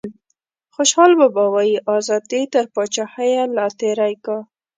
[0.75, 4.37] خوشحال بابا وايي ازادي تر پاچاهیه لا تیری کا.